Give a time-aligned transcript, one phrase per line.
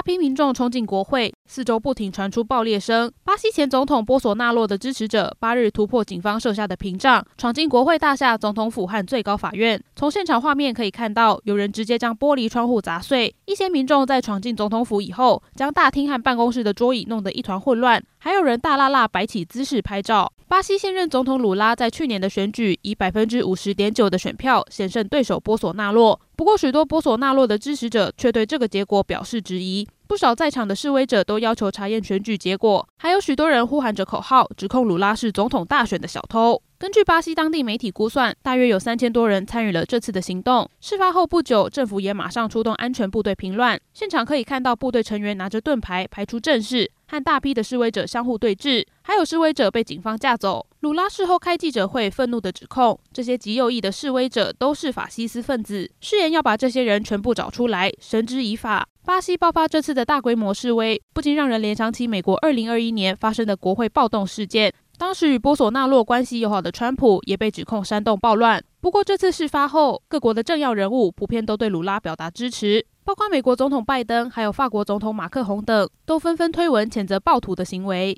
[0.00, 3.12] 大批民众冲进国会，四周不停传出爆裂声。
[3.22, 9.78] 巴西前总统波索纳洛的支持者八日突破警方设下的屏障，闯进国会大厦、总统府和最高法院。
[9.94, 13.34] 从现场画面可以看到，有人直接将玻璃窗户砸碎。
[13.44, 20.32] 一些民众在闯进总统府以后，将大厅和办公室的桌椅弄得一团混乱，还有人大拉拉摆起姿势拍照。
[20.48, 29.86] 巴西现任总统鲁拉在去年的选举以百分之五十点九的选票险胜对手波索纳洛，不过许多波索纳洛的支持者却对这个结果表示质疑。
[30.10, 36.60] 不少在场的示威者都要求查验选举结果，还有许多人呼喊着口号，指控鲁拉是总统大选的小偷。
[36.80, 40.68] 根据巴西当地媒体估算，大约有三千多人参与了这次的行动。
[40.80, 43.80] 事发后不久，政府也马上出动安全部队平乱。
[43.94, 50.66] 现场可以看到部队成员拿着盾牌排出阵势，和大批的示威者相互对峙，还有示威者被警方架走。
[50.80, 58.88] 鲁拉事后开记者会，愤怒地指控这些极右翼的示威者都是法西斯分子，誓言要把这些人全部找出来，绳之以法。
[59.10, 64.72] 巴西爆发这次的大规模示威，不禁让人联想起美国2021年发生的国会暴动事件。
[64.96, 68.62] 当时与波索纳洛关系友好的川普也被指控煽动暴乱。
[68.80, 78.16] 不过这次事发后，各国的政要人物普遍都对卢拉表达支持，包括美国总统拜登，还有法国总统马克宏等，都纷纷推文谴责暴徒的行为。